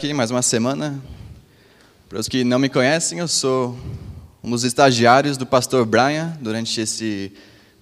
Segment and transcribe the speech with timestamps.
[0.00, 0.98] aqui mais uma semana.
[2.08, 3.78] Para os que não me conhecem, eu sou
[4.42, 7.30] um dos estagiários do pastor Brian durante esse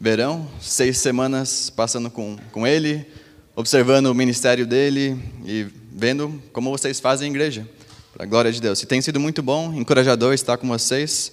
[0.01, 3.07] verão, seis semanas passando com, com ele,
[3.55, 7.69] observando o ministério dele e vendo como vocês fazem a igreja,
[8.13, 8.83] para a glória de Deus.
[8.83, 11.31] E tem sido muito bom, encorajador estar com vocês,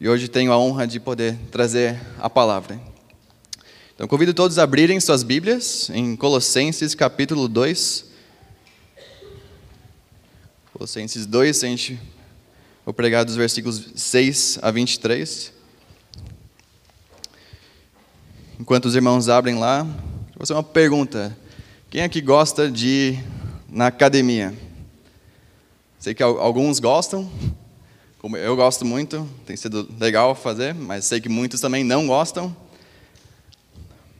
[0.00, 2.80] e hoje tenho a honra de poder trazer a palavra.
[3.94, 8.07] Então convido todos a abrirem suas Bíblias em Colossenses capítulo 2,
[10.78, 12.00] Colossenses 2, a gente
[12.84, 15.52] vou pregar dos versículos 6 a 23.
[18.60, 21.36] Enquanto os irmãos abrem lá, vou fazer uma pergunta.
[21.90, 23.24] Quem aqui gosta de ir
[23.68, 24.54] na academia?
[25.98, 27.28] Sei que alguns gostam,
[28.20, 32.56] como eu gosto muito, tem sido legal fazer, mas sei que muitos também não gostam.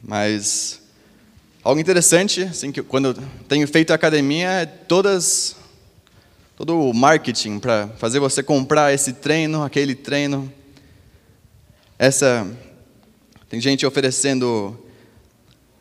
[0.03, 0.83] Mas
[1.63, 3.15] algo interessante, assim, que quando eu
[3.47, 5.58] tenho feito academia, é todas
[6.59, 10.53] todo o marketing para fazer você comprar esse treino, aquele treino.
[11.97, 12.45] Essa
[13.49, 14.77] tem gente oferecendo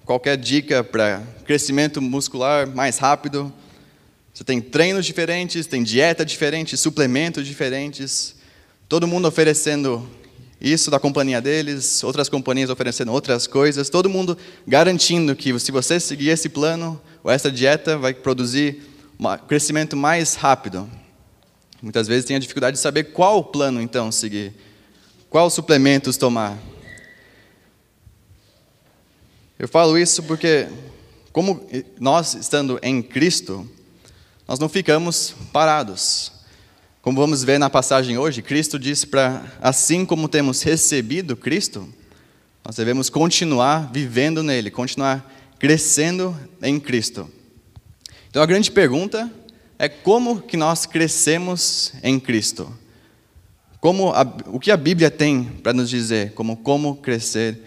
[0.06, 3.52] qualquer dica para crescimento muscular mais rápido.
[4.32, 8.36] Você tem treinos diferentes, tem dieta diferente, suplementos diferentes.
[8.88, 10.08] Todo mundo oferecendo
[10.62, 16.00] isso da companhia deles, outras companhias oferecendo outras coisas, todo mundo garantindo que se você
[16.00, 20.90] seguir esse plano, ou essa dieta vai produzir um crescimento mais rápido.
[21.82, 24.54] Muitas vezes tem a dificuldade de saber qual plano então seguir,
[25.30, 26.58] qual suplementos tomar.
[29.60, 30.68] Eu falo isso porque,
[31.32, 31.68] como
[32.00, 33.68] nós estando em Cristo,
[34.48, 36.32] nós não ficamos parados.
[37.02, 41.88] Como vamos ver na passagem hoje, Cristo disse para, assim como temos recebido Cristo,
[42.64, 47.32] nós devemos continuar vivendo nele, continuar crescendo em Cristo.
[48.30, 49.32] Então a grande pergunta
[49.80, 52.72] é como que nós crescemos em Cristo?
[53.80, 57.60] Como a, o que a Bíblia tem para nos dizer como como crescer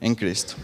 [0.00, 0.56] em Cristo?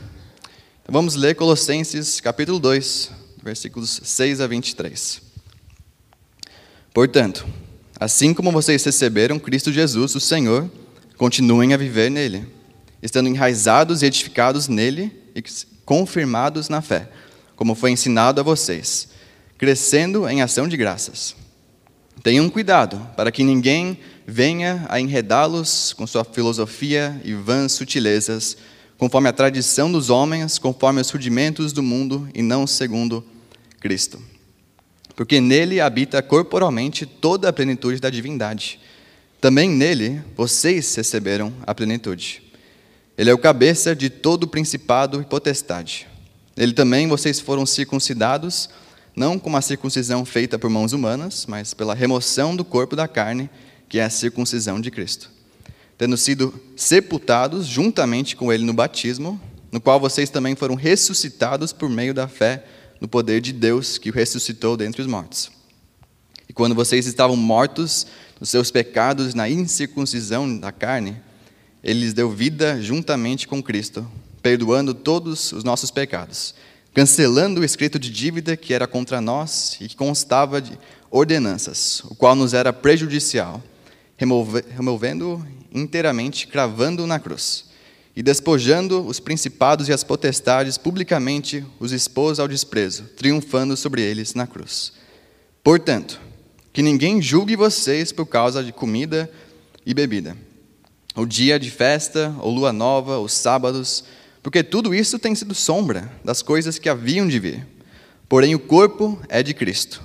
[0.83, 3.13] Então vamos ler Colossenses capítulo 2,
[3.43, 5.23] versículos 6 a 23.
[6.93, 7.47] Portanto,
[7.99, 10.69] assim como vocês receberam Cristo Jesus, o Senhor,
[11.17, 12.45] continuem a viver nele,
[13.01, 15.43] estando enraizados e edificados nele e
[15.85, 17.09] confirmados na fé,
[17.55, 19.14] como foi ensinado a vocês
[19.65, 21.35] crescendo em ação de graças.
[22.23, 28.59] Tenham cuidado para que ninguém venha a enredá-los com sua filosofia e vãs sutilezas,
[28.99, 33.25] conforme a tradição dos homens, conforme os rudimentos do mundo e não segundo
[33.81, 34.23] Cristo.
[35.17, 38.79] Porque nele habita corporalmente toda a plenitude da divindade.
[39.41, 42.43] Também nele vocês receberam a plenitude.
[43.17, 46.07] Ele é o cabeça de todo o principado e potestade.
[46.55, 48.69] Nele também vocês foram circuncidados
[49.17, 53.49] não com uma circuncisão feita por mãos humanas, mas pela remoção do corpo da carne,
[53.89, 55.31] que é a circuncisão de Cristo.
[55.97, 61.89] Tendo sido sepultados juntamente com ele no batismo, no qual vocês também foram ressuscitados por
[61.89, 62.65] meio da fé
[63.01, 65.51] no poder de Deus que o ressuscitou dentre os mortos.
[66.49, 68.07] E quando vocês estavam mortos
[68.41, 71.17] nos seus pecados na incircuncisão da carne,
[71.83, 74.07] ele lhes deu vida juntamente com Cristo,
[74.43, 76.55] perdoando todos os nossos pecados
[76.95, 80.79] cancelando o escrito de dívida que era contra nós e que constava de
[81.11, 83.61] ordenanças, o qual nos era prejudicial,
[84.17, 87.65] removendo inteiramente, cravando na cruz,
[88.15, 94.35] e despojando os principados e as potestades, publicamente os expôs ao desprezo, triunfando sobre eles
[94.35, 94.93] na cruz.
[95.65, 96.21] Portanto,
[96.73, 99.29] que ninguém julgue vocês por causa de comida
[99.85, 100.37] e bebida,
[101.17, 104.05] o dia de festa, ou lua nova, os sábados,
[104.45, 107.67] porque tudo isso tem sido sombra das coisas que haviam de vir.
[108.29, 110.03] Porém, o corpo é de Cristo.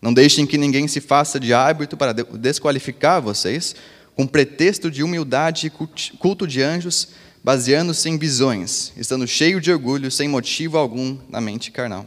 [0.00, 3.74] Não deixem que ninguém se faça de árbitro para desqualificar vocês,
[4.14, 7.08] com pretexto de humildade e culto de anjos,
[7.42, 12.06] baseando-se em visões, estando cheio de orgulho, sem motivo algum na mente carnal.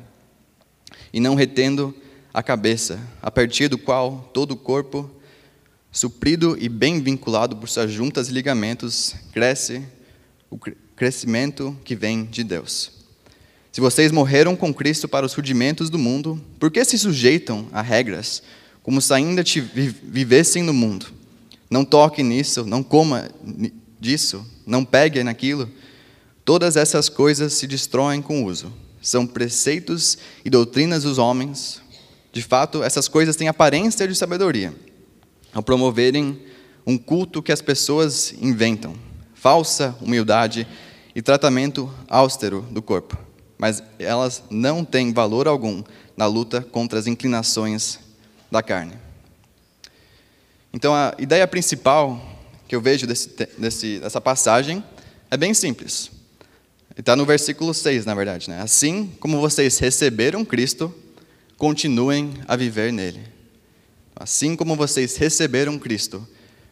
[1.11, 1.93] E não retendo
[2.33, 5.11] a cabeça, a partir do qual todo o corpo,
[5.91, 9.83] suprido e bem vinculado por suas juntas e ligamentos, cresce
[10.95, 12.91] crescimento que vem de Deus.
[13.71, 17.81] Se vocês morreram com Cristo para os rudimentos do mundo, por que se sujeitam a
[17.81, 18.43] regras,
[18.83, 19.43] como se ainda
[20.03, 21.07] vivessem no mundo?
[21.69, 23.31] Não toque nisso, não coma
[23.99, 25.67] disso, não pegue naquilo.
[26.45, 28.71] Todas essas coisas se destroem com o uso.
[29.01, 31.81] São preceitos e doutrinas dos homens.
[32.31, 34.73] De fato, essas coisas têm aparência de sabedoria,
[35.51, 36.39] ao promoverem
[36.85, 38.93] um culto que as pessoas inventam
[39.43, 40.65] falsa humildade
[41.13, 43.17] e tratamento austero do corpo,
[43.57, 45.83] mas elas não têm valor algum
[46.15, 47.99] na luta contra as inclinações
[48.49, 48.93] da carne.
[50.71, 52.25] Então, a ideia principal
[52.69, 54.81] que eu vejo desse, desse, dessa passagem
[55.29, 56.09] é bem simples.
[56.97, 58.49] Está no versículo 6, na verdade.
[58.49, 58.61] Né?
[58.61, 60.95] Assim como vocês receberam Cristo,
[61.57, 63.27] continuem a viver nele.
[64.15, 66.25] Assim como vocês receberam Cristo,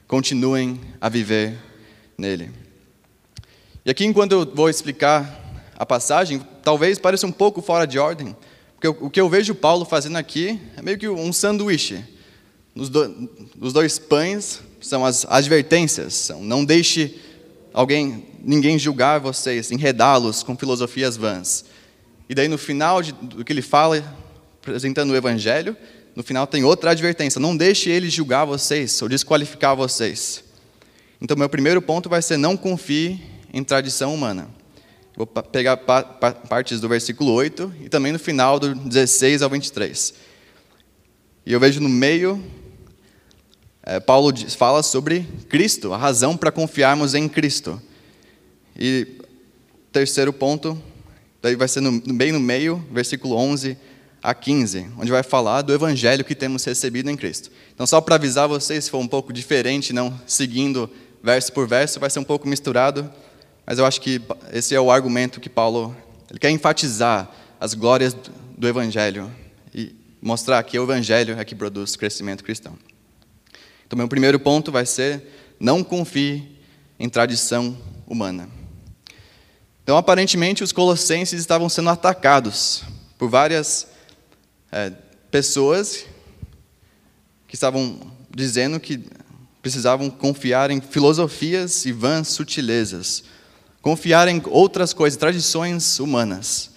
[0.08, 1.58] continuem a viver
[2.18, 2.61] nele.
[3.84, 5.40] E aqui, enquanto eu vou explicar
[5.76, 8.36] a passagem, talvez pareça um pouco fora de ordem,
[8.76, 12.04] porque o que eu vejo Paulo fazendo aqui é meio que um sanduíche.
[12.76, 13.30] Os, do,
[13.60, 17.20] os dois pães são as advertências, são não deixe
[17.74, 21.66] alguém, ninguém julgar vocês, enredá-los com filosofias vãs.
[22.30, 24.04] E daí no final de, do que ele fala,
[24.62, 25.76] apresentando o evangelho,
[26.16, 30.44] no final tem outra advertência: não deixe ele julgar vocês ou desqualificar vocês.
[31.20, 34.50] Então, meu primeiro ponto vai ser: não confie em tradição humana.
[35.16, 40.14] Vou pegar partes do versículo 8 e também no final do 16 ao 23.
[41.46, 42.42] E eu vejo no meio,
[43.84, 47.82] é, Paulo fala sobre Cristo, a razão para confiarmos em Cristo.
[48.78, 49.20] E
[49.92, 50.82] terceiro ponto,
[51.42, 53.78] daí vai ser no, bem no meio, versículo 11
[54.24, 57.52] a 15, onde vai falar do evangelho que temos recebido em Cristo.
[57.74, 60.90] Então, só para avisar vocês, se for um pouco diferente, não seguindo
[61.24, 63.12] verso por verso, vai ser um pouco misturado,
[63.66, 64.22] mas eu acho que
[64.52, 65.96] esse é o argumento que Paulo
[66.30, 67.30] ele quer enfatizar
[67.60, 68.16] as glórias
[68.58, 69.30] do evangelho
[69.74, 72.78] e mostrar que o evangelho é que produz crescimento cristão.
[73.86, 75.22] Então, meu primeiro ponto vai ser:
[75.60, 76.58] não confie
[76.98, 77.78] em tradição
[78.08, 78.48] humana.
[79.84, 82.84] Então, aparentemente, os colossenses estavam sendo atacados
[83.18, 83.88] por várias
[84.72, 84.92] é,
[85.30, 86.06] pessoas
[87.48, 88.00] que estavam
[88.30, 89.04] dizendo que
[89.62, 93.26] precisavam confiar em filosofias e vãs sutilezas,
[93.82, 96.70] confiar em outras coisas, tradições humanas.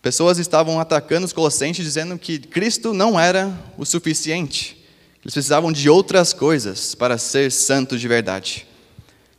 [0.00, 4.76] Pessoas estavam atacando os colossenses dizendo que Cristo não era o suficiente.
[5.22, 8.66] Eles precisavam de outras coisas para ser santos de verdade.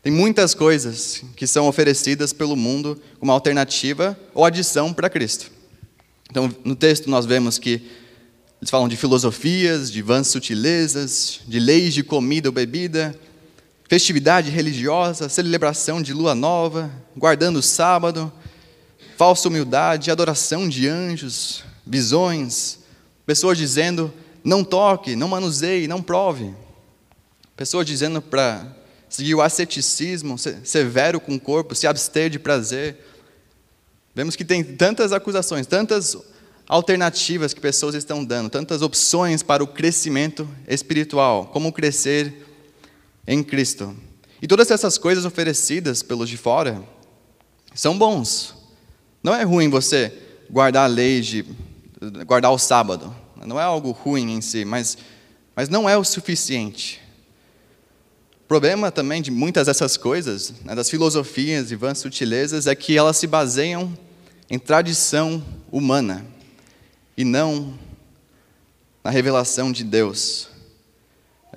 [0.01, 5.51] Tem muitas coisas que são oferecidas pelo mundo como alternativa ou adição para Cristo.
[6.29, 7.81] Então, no texto nós vemos que
[8.59, 13.15] eles falam de filosofias, de vãs sutilezas, de leis de comida ou bebida,
[13.87, 18.31] festividade religiosa, celebração de lua nova, guardando o sábado,
[19.17, 22.79] falsa humildade, adoração de anjos, visões,
[23.25, 26.53] pessoas dizendo: não toque, não manuseie, não prove.
[27.55, 28.65] Pessoas dizendo para
[29.07, 32.97] seguir o asceticismo, severo com o corpo, se abster de prazer.
[34.13, 36.17] Vemos que tem tantas acusações, tantas
[36.67, 42.44] alternativas que pessoas estão dando, tantas opções para o crescimento espiritual, como crescer
[43.27, 43.95] em Cristo.
[44.41, 46.83] E todas essas coisas oferecidas pelos de fora
[47.73, 48.55] são bons.
[49.23, 50.13] Não é ruim você
[50.49, 51.45] guardar a lei de
[52.25, 53.15] guardar o sábado.
[53.45, 54.97] Não é algo ruim em si, mas,
[55.55, 57.01] mas não é o suficiente.
[58.43, 62.95] O problema também de muitas dessas coisas, né, das filosofias e vãs sutilezas, é que
[62.95, 63.91] elas se baseiam
[64.49, 66.23] em tradição humana
[67.17, 67.73] e não
[69.03, 70.49] na revelação de Deus.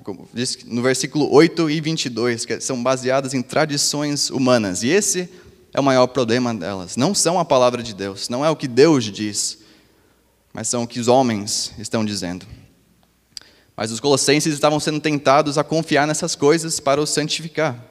[0.03, 4.83] Como diz no versículo 8 e 22, que são baseadas em tradições humanas.
[4.83, 5.29] E esse
[5.73, 6.95] é o maior problema delas.
[6.95, 9.59] Não são a palavra de Deus, não é o que Deus diz,
[10.53, 12.45] mas são o que os homens estão dizendo.
[13.75, 17.81] Mas os colossenses estavam sendo tentados a confiar nessas coisas para os santificar.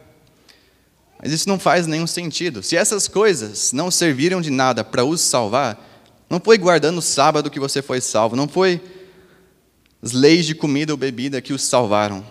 [1.22, 2.62] Mas isso não faz nenhum sentido.
[2.62, 5.82] Se essas coisas não serviram de nada para os salvar,
[6.28, 8.80] não foi guardando o sábado que você foi salvo, não foi
[10.02, 12.24] as leis de comida ou bebida que os salvaram.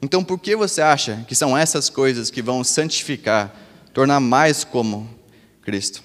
[0.00, 3.54] Então, por que você acha que são essas coisas que vão santificar,
[3.92, 5.08] tornar mais como
[5.62, 6.02] Cristo?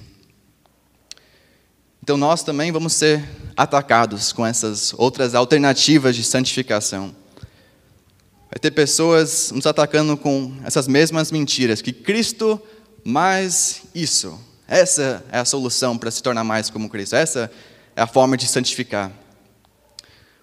[2.01, 3.23] Então, nós também vamos ser
[3.55, 7.13] atacados com essas outras alternativas de santificação.
[8.49, 12.59] Vai ter pessoas nos atacando com essas mesmas mentiras, que Cristo
[13.03, 14.39] mais isso,
[14.69, 17.15] essa é a solução para se tornar mais como Cristo.
[17.15, 17.51] Essa
[17.95, 19.11] é a forma de santificar.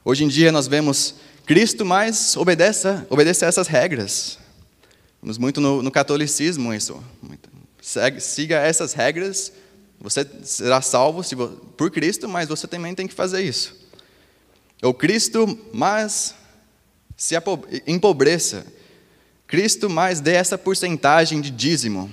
[0.08, 4.38] Hoje em dia nós vemos Cristo, mas obedeça, obedeça a essas regras.
[5.20, 7.02] Vemos muito no, no catolicismo isso.
[7.82, 9.52] Segue, siga essas regras,
[10.00, 11.24] você será salvo
[11.76, 13.74] por Cristo, mas você também tem que fazer isso.
[14.80, 16.36] Ou Cristo, mas
[17.16, 17.34] se
[17.84, 18.64] empobreça.
[19.44, 22.08] Cristo, mais dê essa porcentagem de dízimo.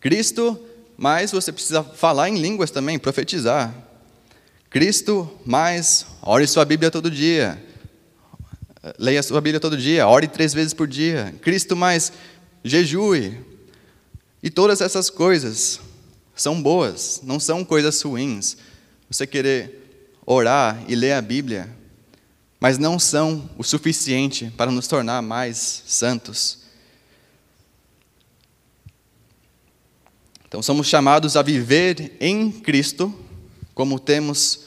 [0.00, 0.58] Cristo,
[0.96, 3.83] mas você precisa falar em línguas também, profetizar.
[4.74, 7.64] Cristo, mais ore sua Bíblia todo dia.
[8.98, 11.32] Leia sua Bíblia todo dia, ore três vezes por dia.
[11.40, 12.12] Cristo, mais
[12.64, 13.38] jejue.
[14.42, 15.78] E todas essas coisas
[16.34, 18.56] são boas, não são coisas ruins.
[19.08, 21.70] Você querer orar e ler a Bíblia,
[22.58, 26.64] mas não são o suficiente para nos tornar mais santos.
[30.48, 33.20] Então, somos chamados a viver em Cristo
[33.74, 34.63] como temos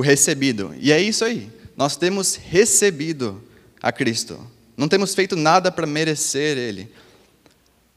[0.00, 0.74] o recebido.
[0.78, 1.50] E é isso aí.
[1.76, 3.42] Nós temos recebido
[3.82, 4.40] a Cristo.
[4.76, 6.90] Não temos feito nada para merecer Ele.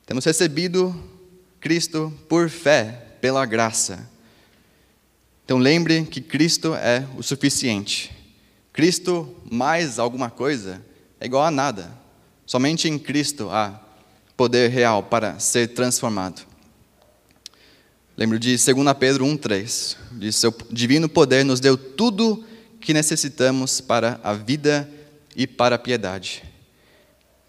[0.05, 0.93] Temos recebido
[1.61, 4.09] Cristo por fé, pela graça.
[5.45, 8.11] Então lembre que Cristo é o suficiente.
[8.73, 10.83] Cristo mais alguma coisa
[11.21, 11.89] é igual a nada.
[12.45, 13.79] Somente em Cristo há
[14.35, 16.41] poder real para ser transformado.
[18.15, 18.65] Lembro de 2
[18.99, 19.97] Pedro 1,3.
[20.11, 22.43] Diz: Seu divino poder nos deu tudo
[22.79, 24.89] que necessitamos para a vida
[25.35, 26.43] e para a piedade.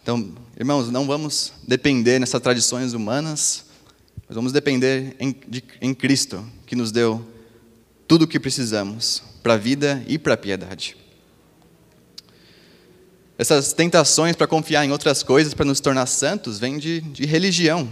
[0.03, 3.65] Então, irmãos, não vamos depender nessas tradições humanas,
[4.27, 7.27] mas vamos depender em, de, em Cristo, que nos deu
[8.07, 10.97] tudo o que precisamos para a vida e para a piedade.
[13.37, 17.89] Essas tentações para confiar em outras coisas para nos tornar santos vêm de, de religião,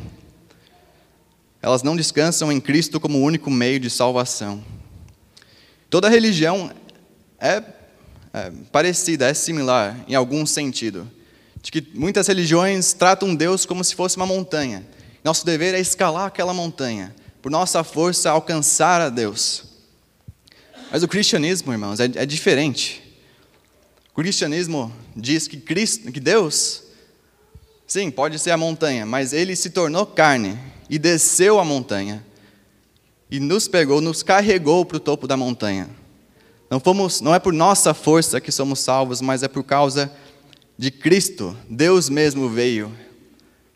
[1.62, 4.62] elas não descansam em Cristo como o único meio de salvação.
[5.88, 6.72] Toda religião
[7.38, 7.62] é,
[8.34, 11.08] é, parecida, é similar em algum sentido.
[11.62, 14.84] De que muitas religiões tratam Deus como se fosse uma montanha.
[15.22, 19.64] Nosso dever é escalar aquela montanha, por nossa força alcançar a Deus.
[20.90, 23.00] Mas o cristianismo, irmãos, é, é diferente.
[24.10, 26.82] O cristianismo diz que, Cristo, que Deus,
[27.86, 30.58] sim, pode ser a montanha, mas ele se tornou carne
[30.92, 32.22] e desceu a montanha
[33.30, 35.88] e nos pegou, nos carregou para o topo da montanha.
[36.68, 40.12] Não, fomos, não é por nossa força que somos salvos, mas é por causa
[40.76, 41.56] de Cristo.
[41.66, 42.92] Deus mesmo veio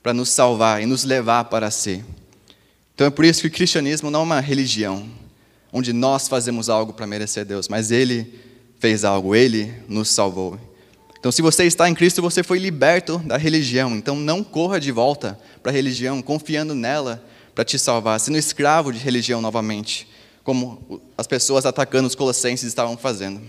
[0.03, 2.05] para nos salvar e nos levar para si.
[2.95, 5.09] Então é por isso que o cristianismo não é uma religião,
[5.73, 8.31] onde nós fazemos algo para merecer Deus, mas Ele
[8.79, 10.61] fez algo, Ele nos salvou.
[11.27, 13.97] Então, se você está em Cristo, você foi liberto da religião.
[13.97, 17.21] Então, não corra de volta para a religião, confiando nela
[17.53, 20.07] para te salvar, sendo escravo de religião novamente,
[20.45, 23.41] como as pessoas atacando os colossenses estavam fazendo.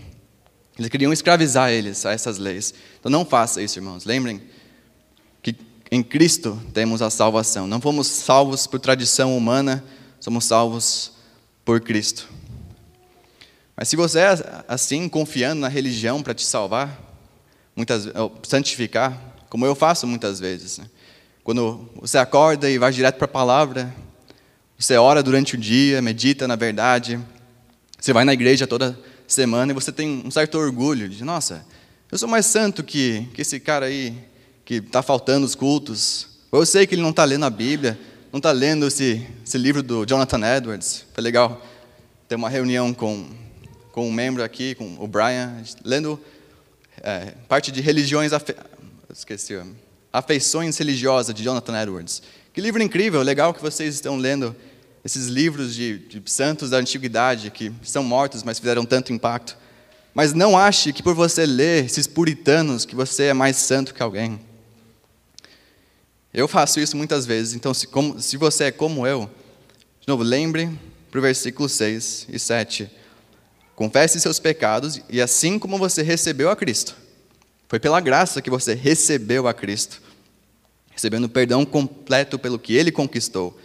[0.75, 2.73] Eles queriam escravizar eles a essas leis.
[2.99, 4.05] Então, não faça isso, irmãos.
[4.05, 4.41] Lembrem
[5.43, 5.55] que
[5.91, 7.67] em Cristo temos a salvação.
[7.67, 9.83] Não fomos salvos por tradição humana,
[10.19, 11.11] somos salvos
[11.63, 12.27] por Cristo.
[13.75, 17.05] Mas se você é assim, confiando na religião para te salvar,
[17.77, 18.09] muitas,
[18.41, 20.79] santificar, como eu faço muitas vezes.
[20.79, 20.85] Né?
[21.43, 23.93] Quando você acorda e vai direto para a palavra,
[24.77, 27.19] você ora durante o dia, medita na verdade,
[27.99, 31.63] você vai na igreja toda semana e você tem um certo orgulho de, nossa,
[32.11, 34.13] eu sou mais santo que, que esse cara aí
[34.65, 36.27] que está faltando os cultos.
[36.51, 37.99] Eu sei que ele não está lendo a Bíblia,
[38.31, 41.05] não está lendo esse, esse livro do Jonathan Edwards.
[41.13, 41.61] Foi legal
[42.27, 43.27] ter uma reunião com,
[43.91, 46.19] com um membro aqui, com o Brian, lendo
[47.07, 48.53] é, parte de religiões, afe...
[49.09, 49.57] esqueci,
[50.11, 52.21] afeições religiosas de Jonathan Edwards.
[52.51, 54.53] Que livro incrível, legal que vocês estão lendo
[55.05, 59.57] esses livros de, de santos da antiguidade que são mortos, mas fizeram tanto impacto.
[60.13, 64.03] Mas não ache que por você ler esses puritanos que você é mais santo que
[64.03, 64.37] alguém.
[66.33, 69.29] Eu faço isso muitas vezes, então se, como, se você é como eu,
[70.01, 70.69] de novo, lembre
[71.09, 72.91] para o versículo 6 e 7
[73.77, 76.95] Confesse seus pecados e assim como você recebeu a Cristo.
[77.69, 80.01] Foi pela graça que você recebeu a Cristo,
[80.89, 83.55] recebendo perdão completo pelo que ele conquistou,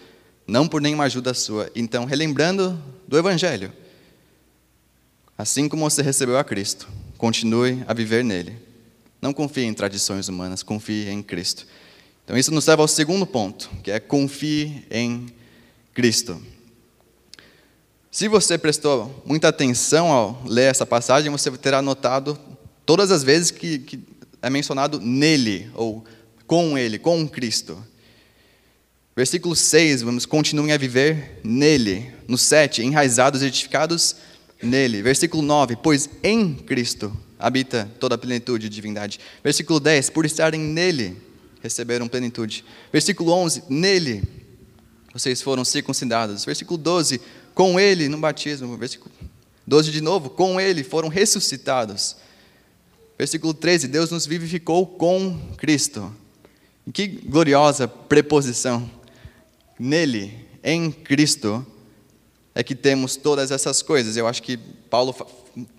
[0.46, 1.70] não por nenhuma ajuda sua.
[1.74, 2.78] Então, relembrando
[3.08, 3.72] do evangelho.
[5.38, 8.58] Assim como você recebeu a Cristo, continue a viver nele.
[9.18, 11.66] Não confie em tradições humanas, confie em Cristo.
[12.22, 15.32] Então, isso nos leva ao segundo ponto, que é confie em
[15.94, 16.38] Cristo.
[18.12, 22.38] Se você prestou muita atenção ao ler essa passagem, você terá notado
[22.84, 23.98] todas as vezes que, que
[24.42, 26.04] é mencionado nele, ou
[26.46, 27.82] com ele, com Cristo.
[29.16, 32.12] Versículo 6, vamos continuem a viver nele.
[32.28, 34.16] No 7, enraizados e edificados
[34.62, 35.00] nele.
[35.00, 39.20] Versículo 9, pois em Cristo habita toda a plenitude de divindade.
[39.42, 41.16] Versículo 10, por estarem nele,
[41.62, 42.62] receberam plenitude.
[42.92, 44.22] Versículo 11, nele
[45.12, 46.44] vocês foram circuncidados.
[46.44, 47.20] Versículo 12,
[47.54, 49.10] com ele no batismo, versículo
[49.66, 52.16] 12 de novo, com ele foram ressuscitados.
[53.18, 56.12] Versículo 13, Deus nos vivificou com Cristo.
[56.92, 58.90] Que gloriosa preposição.
[59.78, 61.64] Nele, em Cristo,
[62.54, 64.16] é que temos todas essas coisas.
[64.16, 64.56] Eu acho que
[64.90, 65.14] Paulo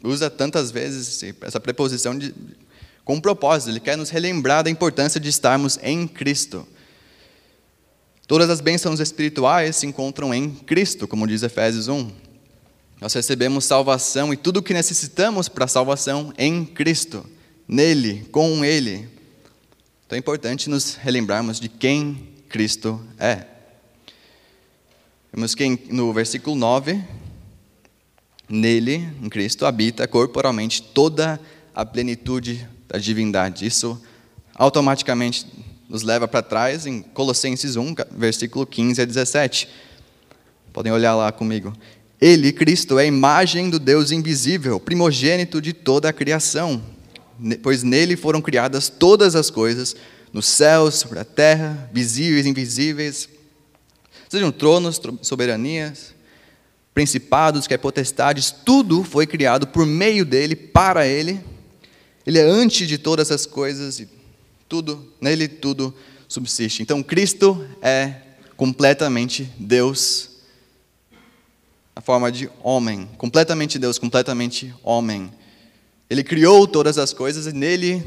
[0.04, 2.34] usa tantas vezes essa preposição de,
[3.04, 3.72] com um propósito.
[3.72, 6.66] Ele quer nos relembrar da importância de estarmos em Cristo.
[8.34, 12.10] Todas as bênçãos espirituais se encontram em Cristo, como diz Efésios 1.
[13.00, 17.24] Nós recebemos salvação e tudo o que necessitamos para a salvação em Cristo,
[17.68, 19.08] nele, com Ele.
[20.04, 23.46] Então é importante nos relembrarmos de quem Cristo é.
[25.32, 27.04] Vemos que no versículo 9,
[28.50, 31.40] nele, em Cristo, habita corporalmente toda
[31.76, 33.68] a plenitude da divindade.
[33.68, 34.02] Isso
[34.56, 35.46] automaticamente
[35.94, 39.70] nos leva para trás em Colossenses 1, versículo 15 a 17.
[40.74, 41.72] Podem olhar lá comigo.
[42.20, 46.82] Ele, Cristo, é a imagem do Deus invisível, primogênito de toda a criação,
[47.62, 49.96] pois nele foram criadas todas as coisas,
[50.34, 53.30] nos céus, sobre a terra, visíveis e invisíveis,
[54.28, 56.16] sejam tronos, soberanias,
[56.92, 61.40] principados, que é potestades, tudo foi criado por meio dele, para ele.
[62.26, 64.23] Ele é antes de todas as coisas e
[64.74, 65.94] tudo, nele tudo
[66.28, 66.82] subsiste.
[66.82, 68.16] Então Cristo é
[68.58, 70.32] completamente Deus
[71.96, 75.32] na forma de homem, completamente Deus, completamente homem.
[76.10, 78.04] Ele criou todas as coisas e nele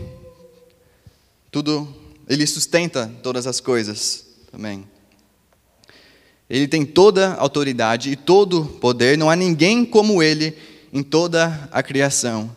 [1.53, 1.87] tudo,
[2.29, 4.85] ele sustenta todas as coisas também.
[6.51, 10.59] Ele tem toda autoridade e todo poder, não há ninguém como ele
[10.93, 12.51] em toda a criação.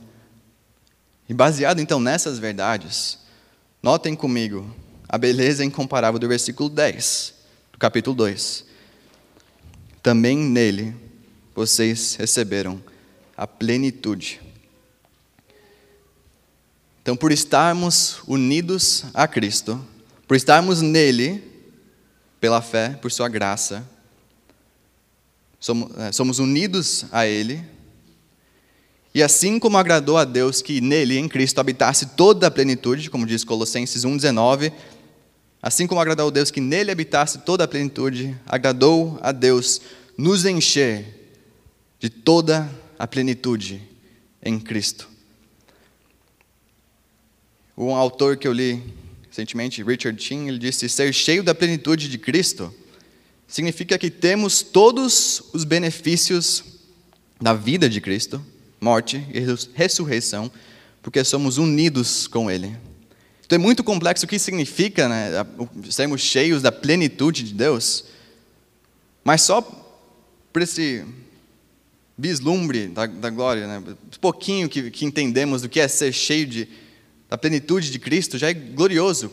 [1.29, 3.18] E baseado então nessas verdades,
[3.81, 4.69] notem comigo
[5.07, 7.33] a beleza incomparável do versículo 10,
[7.71, 8.65] do capítulo 2.
[10.03, 10.95] Também nele
[11.55, 12.81] vocês receberam
[13.35, 14.41] a plenitude.
[17.01, 19.83] Então, por estarmos unidos a Cristo,
[20.27, 21.43] por estarmos nele,
[22.39, 23.83] pela fé, por Sua graça,
[25.59, 27.65] somos, é, somos unidos a Ele,
[29.13, 33.25] e assim como agradou a Deus que nele, em Cristo, habitasse toda a plenitude, como
[33.25, 34.71] diz Colossenses 1,19,
[35.61, 39.81] assim como agradou a Deus que nele habitasse toda a plenitude, agradou a Deus
[40.17, 41.31] nos encher
[41.99, 43.81] de toda a plenitude
[44.43, 45.09] em Cristo.
[47.75, 48.83] Um autor que eu li
[49.29, 52.73] recentemente, Richard Chin, ele disse: ser cheio da plenitude de Cristo
[53.47, 56.63] significa que temos todos os benefícios
[57.41, 58.45] da vida de Cristo,
[58.79, 59.39] morte e
[59.73, 60.51] ressurreição,
[61.01, 62.75] porque somos unidos com Ele.
[63.45, 65.31] Então é muito complexo o que significa né,
[65.89, 68.05] sermos cheios da plenitude de Deus,
[69.23, 69.61] mas só
[70.53, 71.03] por esse
[72.17, 73.95] vislumbre da, da glória, né?
[74.19, 76.67] pouquinho que, que entendemos do que é ser cheio de,
[77.29, 79.31] da plenitude de Cristo, já é glorioso.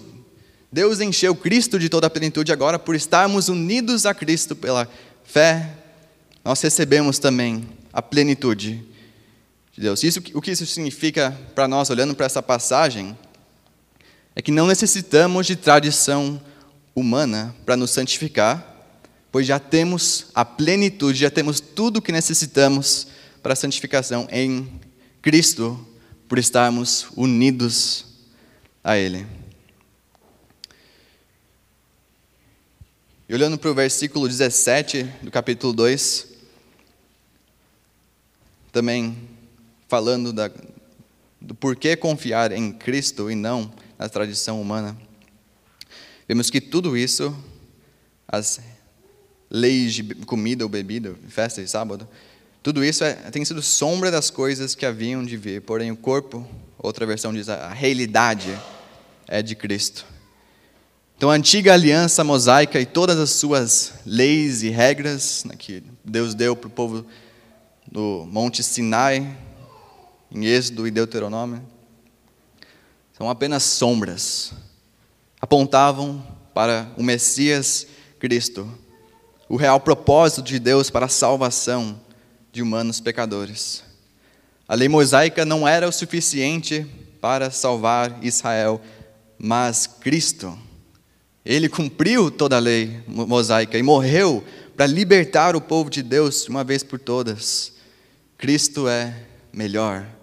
[0.71, 4.89] Deus encheu Cristo de toda a plenitude agora, por estarmos unidos a Cristo pela
[5.25, 5.75] fé,
[6.45, 8.85] nós recebemos também a plenitude
[9.77, 10.03] de Deus.
[10.03, 13.17] Isso, o que isso significa para nós, olhando para essa passagem,
[14.35, 16.41] é que não necessitamos de tradição
[16.95, 18.75] humana para nos santificar,
[19.31, 23.09] pois já temos a plenitude, já temos tudo o que necessitamos
[23.43, 24.81] para a santificação em
[25.21, 25.87] Cristo,
[26.27, 28.07] por estarmos unidos
[28.83, 29.27] a Ele.
[33.29, 36.29] E olhando para o versículo 17 do capítulo 2,
[38.73, 39.36] também
[39.97, 40.51] falando da,
[41.41, 44.95] do porquê confiar em Cristo e não na tradição humana,
[46.29, 47.35] vemos que tudo isso,
[48.29, 48.61] as
[49.49, 52.07] leis de comida ou bebida, festa de sábado,
[52.63, 56.47] tudo isso é, tem sido sombra das coisas que haviam de vir, porém o corpo,
[56.77, 58.55] outra versão diz, a realidade
[59.27, 60.05] é de Cristo.
[61.17, 66.35] Então a antiga aliança mosaica e todas as suas leis e regras né, que Deus
[66.35, 67.07] deu para o povo
[67.91, 69.46] do Monte Sinai,
[70.31, 71.63] em Êxodo e Deuteronômio,
[73.17, 74.53] são apenas sombras,
[75.41, 77.87] apontavam para o Messias
[78.19, 78.69] Cristo,
[79.49, 82.01] o real propósito de Deus para a salvação
[82.53, 83.85] de humanos pecadores.
[84.69, 86.85] A lei mosaica não era o suficiente
[87.21, 88.81] para salvar Israel,
[89.39, 90.59] mas Cristo,
[91.45, 94.45] ele cumpriu toda a lei mosaica e morreu
[94.77, 97.73] para libertar o povo de Deus de uma vez por todas.
[98.37, 99.15] Cristo é
[99.53, 100.16] melhor.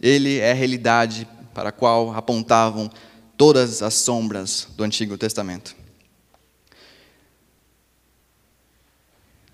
[0.00, 2.90] Ele é a realidade para a qual apontavam
[3.36, 5.74] todas as sombras do Antigo Testamento.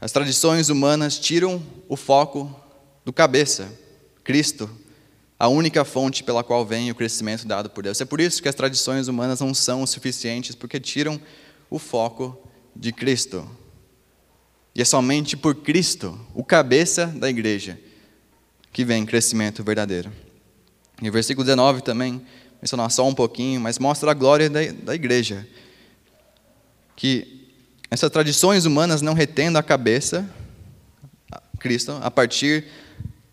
[0.01, 2.55] As tradições humanas tiram o foco
[3.05, 3.73] do cabeça,
[4.23, 4.69] Cristo,
[5.39, 8.01] a única fonte pela qual vem o crescimento dado por Deus.
[8.01, 11.21] É por isso que as tradições humanas não são suficientes, porque tiram
[11.71, 12.39] o foco
[12.75, 13.49] de Cristo.
[14.75, 17.79] E é somente por Cristo, o cabeça da igreja,
[18.73, 20.13] que vem crescimento verdadeiro.
[21.03, 22.25] E o versículo 19 também,
[22.61, 25.47] mencionar só um pouquinho, mas mostra a glória da, da igreja.
[26.97, 27.49] Que
[27.91, 30.29] essas tradições humanas não retendo a cabeça,
[31.59, 32.67] Cristo, a partir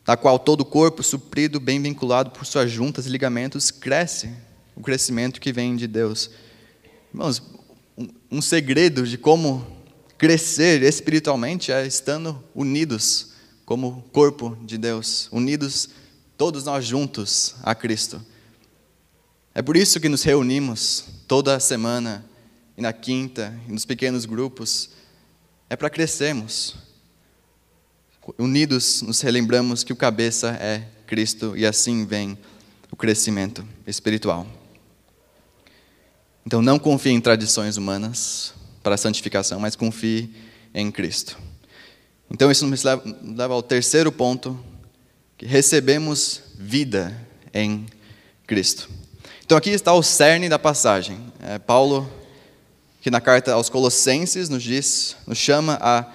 [0.06, 4.34] da qual todo o corpo, suprido, bem vinculado por suas juntas e ligamentos, cresce,
[4.76, 6.30] o crescimento que vem de Deus.
[7.14, 7.42] Irmãos,
[8.32, 9.66] um segredo de como
[10.18, 13.34] crescer espiritualmente é estando unidos
[13.66, 15.90] como corpo de Deus, unidos
[16.42, 18.20] todos nós juntos a Cristo.
[19.54, 22.26] É por isso que nos reunimos toda semana,
[22.76, 24.90] e na quinta, e nos pequenos grupos,
[25.70, 26.78] é para crescermos.
[28.40, 32.36] Unidos, nos relembramos que o cabeça é Cristo e assim vem
[32.90, 34.48] o crescimento espiritual.
[36.44, 38.52] Então não confie em tradições humanas
[38.82, 40.34] para a santificação, mas confie
[40.74, 41.38] em Cristo.
[42.32, 44.60] Então isso nos leva, leva ao terceiro ponto,
[45.42, 47.18] que recebemos vida
[47.52, 47.88] em
[48.46, 48.88] Cristo.
[49.44, 51.20] Então aqui está o cerne da passagem.
[51.40, 52.08] É Paulo,
[53.02, 56.06] que na carta aos Colossenses nos diz, nos chama a,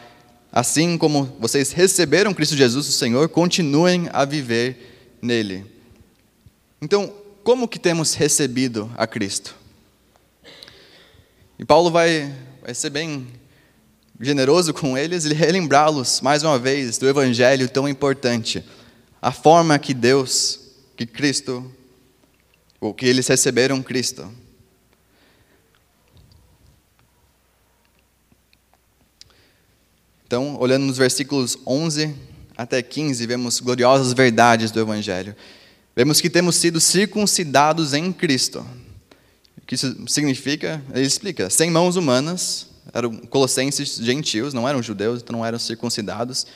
[0.53, 5.67] assim como vocês receberam Cristo Jesus, o Senhor, continuem a viver nele.
[6.81, 7.12] Então,
[7.43, 9.57] como que temos recebido a Cristo?
[11.59, 13.27] E Paulo vai, vai ser bem
[14.21, 18.65] generoso com eles e relembrá-los mais uma vez do evangelho tão importante,
[19.27, 20.61] a forma que Deus,
[20.97, 21.69] que Cristo,
[22.81, 24.31] ou que eles receberam Cristo.
[30.27, 32.15] Então, olhando nos versículos 11
[32.57, 35.35] até 15, vemos gloriosas verdades do evangelho.
[35.97, 38.65] Vemos que temos sido circuncidados em Cristo
[39.67, 40.83] que isso significa?
[40.95, 46.47] Ele explica: sem mãos humanas, eram colossenses gentios, não eram judeus, então não eram circuncidados.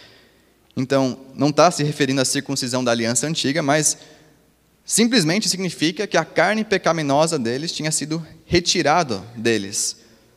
[0.77, 3.99] Então, não está se referindo à circuncisão da aliança antiga, mas
[4.85, 9.97] simplesmente significa que a carne pecaminosa deles tinha sido retirada deles.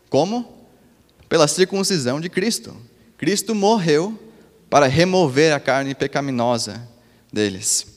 [0.10, 0.68] Como?
[1.30, 2.76] Pela circuncisão de Cristo.
[3.18, 4.20] Cristo morreu
[4.70, 6.88] para remover a carne pecaminosa
[7.32, 7.88] deles.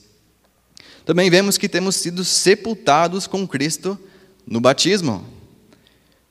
[1.05, 3.97] Também vemos que temos sido sepultados com Cristo
[4.45, 5.25] no batismo.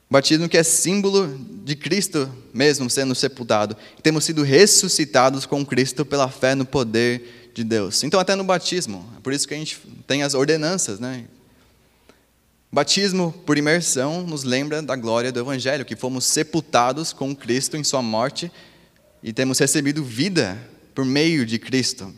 [0.09, 3.75] Batismo que é símbolo de Cristo mesmo sendo sepultado.
[4.01, 8.03] Temos sido ressuscitados com Cristo pela fé no poder de Deus.
[8.03, 11.25] Então, até no batismo, é por isso que a gente tem as ordenanças, né?
[12.71, 17.83] Batismo por imersão nos lembra da glória do Evangelho, que fomos sepultados com Cristo em
[17.83, 18.51] Sua morte
[19.21, 20.57] e temos recebido vida
[20.93, 22.13] por meio de Cristo.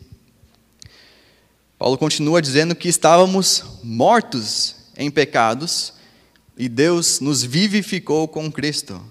[1.78, 5.93] Paulo continua dizendo que estávamos mortos em pecados
[6.60, 9.02] e Deus nos vivificou com Cristo.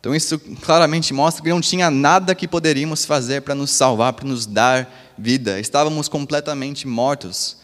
[0.00, 4.26] Então, isso claramente mostra que não tinha nada que poderíamos fazer para nos salvar, para
[4.26, 5.60] nos dar vida.
[5.60, 7.58] Estávamos completamente mortos.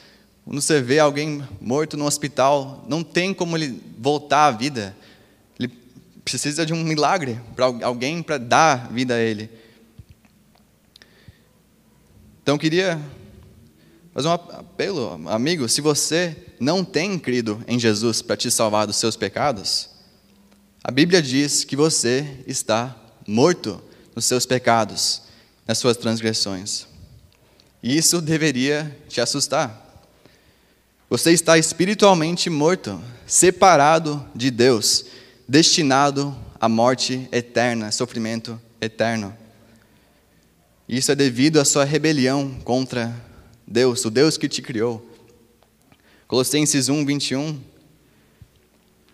[0.45, 4.95] Quando você vê alguém morto no hospital, não tem como ele voltar à vida.
[5.59, 5.73] Ele
[6.23, 9.49] precisa de um milagre para alguém para dar vida a ele.
[12.43, 13.01] Então, eu queria
[14.13, 18.97] fazer um apelo, amigo, se você não tem crido em Jesus para te salvar dos
[18.97, 19.89] seus pecados,
[20.83, 22.97] a Bíblia diz que você está
[23.27, 23.81] morto
[24.15, 25.23] nos seus pecados,
[25.67, 26.87] nas suas transgressões.
[27.83, 29.89] E isso deveria te assustar.
[31.09, 35.07] Você está espiritualmente morto, separado de Deus,
[35.49, 39.37] destinado à morte eterna, sofrimento eterno.
[40.89, 43.15] Isso é devido à sua rebelião contra
[43.71, 45.09] Deus, o Deus que te criou.
[46.27, 47.61] Colossenses 1, 21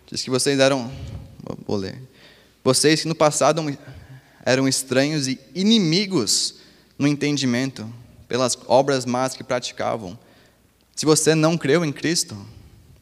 [0.07, 0.91] diz que vocês eram,
[1.65, 2.01] vou ler,
[2.63, 3.61] vocês que no passado
[4.43, 6.55] eram estranhos e inimigos
[6.97, 7.87] no entendimento,
[8.27, 10.17] pelas obras más que praticavam.
[10.95, 12.35] Se você não creu em Cristo,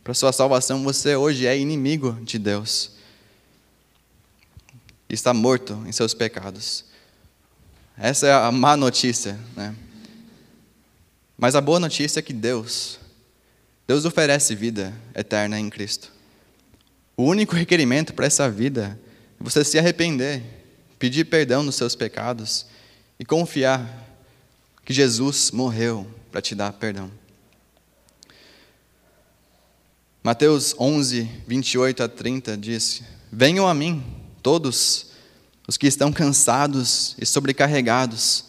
[0.03, 2.91] para sua salvação, você hoje é inimigo de Deus.
[5.07, 6.83] Está morto em seus pecados.
[7.97, 9.73] Essa é a má notícia, né?
[11.37, 12.99] Mas a boa notícia é que Deus,
[13.87, 16.11] Deus oferece vida eterna em Cristo.
[17.17, 18.99] O único requerimento para essa vida
[19.39, 20.41] é você se arrepender,
[20.97, 22.65] pedir perdão dos seus pecados
[23.19, 24.05] e confiar
[24.83, 27.11] que Jesus morreu para te dar perdão.
[30.23, 34.03] Mateus 11, 28 a 30 diz: Venham a mim,
[34.41, 35.11] todos
[35.67, 38.45] os que estão cansados e sobrecarregados,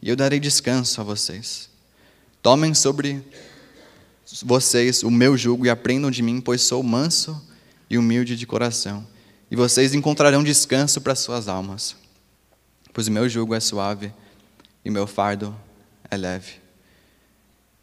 [0.00, 1.71] e eu darei descanso a vocês.
[2.42, 3.22] Tomem sobre
[4.42, 7.40] vocês o meu jugo e aprendam de mim, pois sou manso
[7.88, 9.06] e humilde de coração,
[9.48, 11.94] e vocês encontrarão descanso para suas almas.
[12.92, 14.12] Pois o meu jugo é suave
[14.84, 15.54] e o meu fardo
[16.10, 16.54] é leve.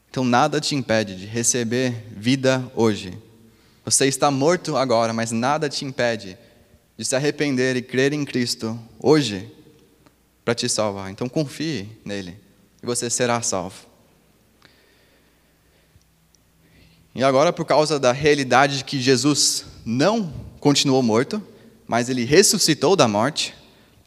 [0.10, 3.18] Então nada te impede de receber vida hoje.
[3.86, 6.38] Você está morto agora, mas nada te impede
[6.98, 9.50] de se arrepender e crer em Cristo hoje,
[10.44, 11.10] para te salvar.
[11.10, 12.36] Então confie nele
[12.84, 13.89] e você será salvo.
[17.20, 21.44] E agora, por causa da realidade de que Jesus não continuou morto,
[21.86, 23.54] mas ele ressuscitou da morte,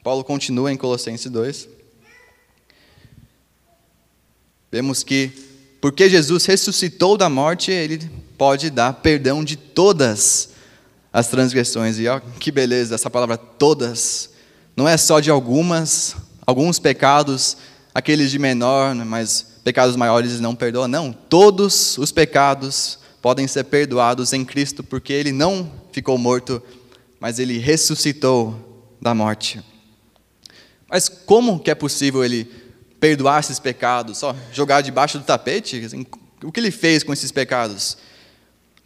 [0.03, 1.69] Paulo continua em Colossenses 2.
[4.71, 5.31] Vemos que,
[5.79, 10.49] porque Jesus ressuscitou da morte, ele pode dar perdão de todas
[11.13, 11.99] as transgressões.
[11.99, 14.31] E ó, que beleza, essa palavra todas.
[14.75, 17.59] Não é só de algumas, alguns pecados,
[17.95, 20.89] aqueles de menor, né, mas pecados maiores não perdoa.
[20.89, 26.61] Não, todos os pecados podem ser perdoados em Cristo, porque ele não ficou morto,
[27.21, 29.63] mas ele ressuscitou da morte.
[30.91, 32.45] Mas como que é possível ele
[32.99, 34.19] perdoar esses pecados?
[34.19, 35.81] Só jogar debaixo do tapete?
[36.43, 37.97] O que ele fez com esses pecados?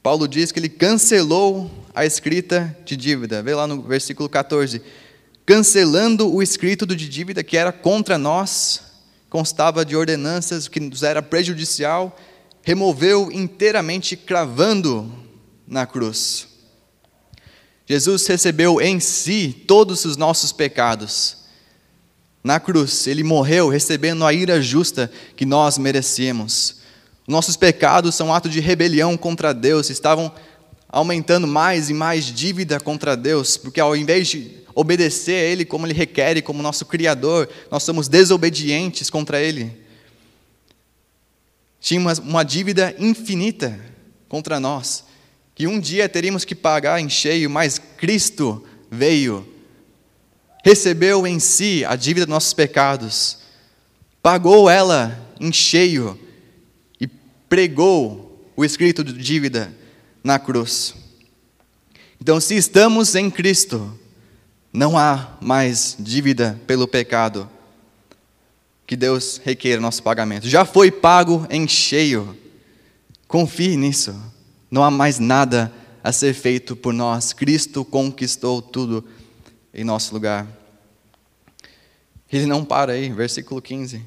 [0.03, 3.43] Paulo diz que ele cancelou a escrita de dívida.
[3.43, 4.83] Vê lá no versículo 14.
[5.47, 8.83] Cancelando o escrito de dívida que era contra nós,
[9.31, 12.17] constava de ordenanças que nos era prejudicial
[12.67, 15.09] removeu inteiramente, cravando
[15.69, 16.49] na cruz.
[17.87, 21.45] Jesus recebeu em si todos os nossos pecados.
[22.43, 26.79] Na cruz, ele morreu recebendo a ira justa que nós merecíamos.
[27.29, 30.33] Nossos pecados são ato de rebelião contra Deus, estavam
[30.89, 35.87] aumentando mais e mais dívida contra Deus, porque ao invés de obedecer a Ele como
[35.87, 39.86] Ele requer, como nosso Criador, nós somos desobedientes contra Ele
[41.87, 43.79] tinha uma, dívida infinita
[44.29, 45.05] contra nós,
[45.55, 49.47] que um dia teríamos que pagar em cheio, mas Cristo veio,
[50.65, 53.39] recebeu em si a dívida dos nossos pecados,
[54.21, 56.19] pagou ela em cheio
[57.01, 57.07] e
[57.49, 59.73] pregou o escrito de dívida
[60.25, 60.93] na cruz.
[62.21, 63.97] Então, se estamos em Cristo,
[64.73, 67.49] não há mais dívida pelo pecado
[68.87, 70.49] que Deus requeira nosso pagamento.
[70.49, 72.37] Já foi pago em cheio.
[73.27, 74.15] Confie nisso.
[74.71, 75.73] Não há mais nada
[76.05, 77.33] a ser feito por nós.
[77.33, 79.05] Cristo conquistou tudo
[79.75, 80.47] em nosso lugar.
[82.33, 84.03] Ele não para aí, versículo 15.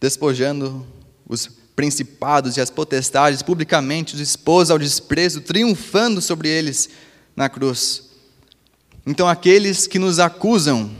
[0.00, 0.86] Despojando
[1.28, 6.88] os principados e as potestades, publicamente os expôs ao desprezo, triunfando sobre eles
[7.34, 8.04] na cruz.
[9.04, 10.90] Então, aqueles que nos acusam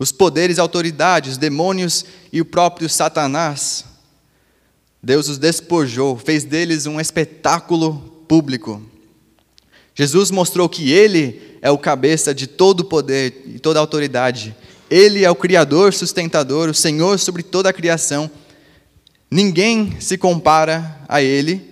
[0.00, 3.84] os poderes e autoridades, os demônios e o próprio Satanás.
[5.02, 8.82] Deus os despojou, fez deles um espetáculo público.
[9.94, 14.56] Jesus mostrou que Ele é o cabeça de todo o poder e toda a autoridade.
[14.88, 18.30] Ele é o Criador, sustentador, o Senhor sobre toda a criação.
[19.30, 21.62] Ninguém se compara a Ele.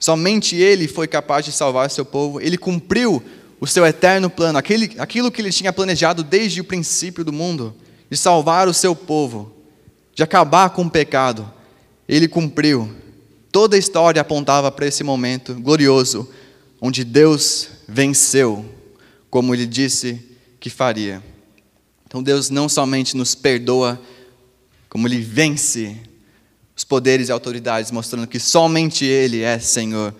[0.00, 2.40] Somente Ele foi capaz de salvar seu povo.
[2.40, 3.22] Ele cumpriu
[3.60, 7.74] o seu eterno plano, aquele, aquilo que ele tinha planejado desde o princípio do mundo,
[8.10, 9.52] de salvar o seu povo,
[10.14, 11.52] de acabar com o pecado,
[12.08, 12.94] ele cumpriu.
[13.50, 16.28] Toda a história apontava para esse momento glorioso,
[16.80, 18.64] onde Deus venceu,
[19.30, 20.20] como ele disse
[20.60, 21.22] que faria.
[22.06, 24.00] Então Deus não somente nos perdoa,
[24.88, 26.00] como ele vence
[26.78, 30.14] os poderes e autoridades, mostrando que somente Ele é Senhor.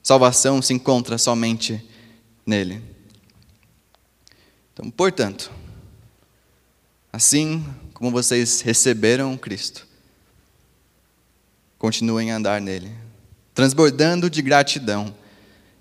[0.00, 1.84] Salvação se encontra somente
[2.46, 2.82] nele.
[4.72, 5.50] Então, portanto,
[7.12, 9.86] assim como vocês receberam Cristo,
[11.78, 12.90] continuem a andar nele,
[13.54, 15.14] transbordando de gratidão,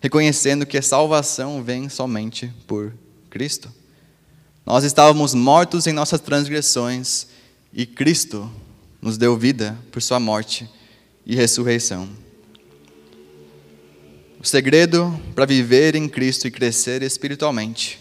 [0.02, 2.94] reconhecendo que a salvação vem somente por
[3.30, 3.74] Cristo.
[4.66, 7.28] Nós estávamos mortos em nossas transgressões
[7.74, 8.52] e Cristo
[9.02, 10.70] nos deu vida por sua morte
[11.26, 12.10] e ressurreição.
[14.42, 18.00] O segredo para viver em Cristo e crescer espiritualmente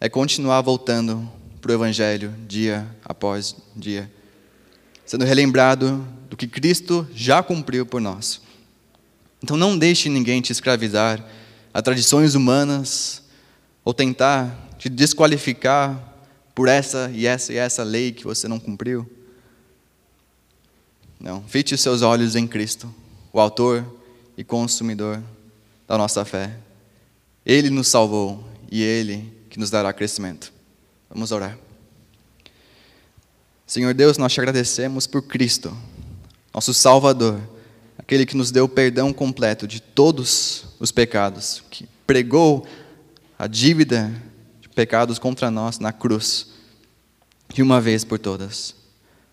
[0.00, 1.28] é continuar voltando
[1.60, 4.08] para o Evangelho dia após dia,
[5.04, 8.40] sendo relembrado do que Cristo já cumpriu por nós.
[9.42, 11.20] Então não deixe ninguém te escravizar
[11.74, 13.20] a tradições humanas
[13.84, 16.00] ou tentar te desqualificar
[16.54, 19.04] por essa e essa e essa lei que você não cumpriu.
[21.18, 22.94] Não, fite os seus olhos em Cristo,
[23.32, 23.97] o Autor
[24.38, 25.20] e consumidor
[25.88, 26.56] da nossa fé.
[27.44, 30.52] Ele nos salvou e Ele que nos dará crescimento.
[31.10, 31.58] Vamos orar.
[33.66, 35.76] Senhor Deus, nós te agradecemos por Cristo,
[36.54, 37.40] nosso Salvador,
[37.98, 42.64] aquele que nos deu perdão completo de todos os pecados, que pregou
[43.36, 44.10] a dívida
[44.60, 46.52] de pecados contra nós na cruz,
[47.52, 48.74] de uma vez por todas.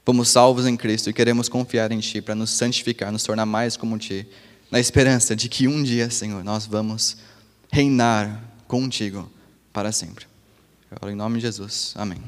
[0.04, 3.78] Fomos salvos em Cristo e queremos confiar em Ti para nos santificar, nos tornar mais
[3.78, 4.28] como Ti
[4.72, 7.18] na esperança de que um dia, Senhor, nós vamos
[7.72, 9.30] reinar contigo
[9.72, 10.26] para sempre.
[10.90, 11.94] Eu oro em nome de Jesus.
[11.96, 12.22] Amém.